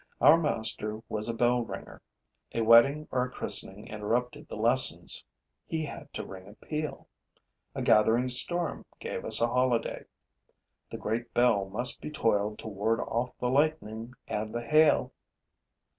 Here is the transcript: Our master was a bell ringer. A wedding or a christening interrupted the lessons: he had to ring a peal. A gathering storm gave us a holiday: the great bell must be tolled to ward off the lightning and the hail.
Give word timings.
Our 0.19 0.35
master 0.35 1.01
was 1.09 1.29
a 1.29 1.33
bell 1.35 1.61
ringer. 1.63 2.01
A 2.55 2.61
wedding 2.61 3.07
or 3.11 3.23
a 3.25 3.29
christening 3.29 3.85
interrupted 3.87 4.47
the 4.49 4.55
lessons: 4.55 5.23
he 5.67 5.85
had 5.85 6.11
to 6.15 6.25
ring 6.25 6.47
a 6.47 6.53
peal. 6.65 7.07
A 7.75 7.83
gathering 7.83 8.27
storm 8.27 8.83
gave 8.99 9.23
us 9.23 9.41
a 9.43 9.47
holiday: 9.47 10.05
the 10.89 10.97
great 10.97 11.35
bell 11.35 11.65
must 11.69 12.01
be 12.01 12.09
tolled 12.09 12.57
to 12.57 12.67
ward 12.67 12.99
off 12.99 13.37
the 13.37 13.51
lightning 13.51 14.15
and 14.27 14.51
the 14.55 14.63
hail. 14.65 15.13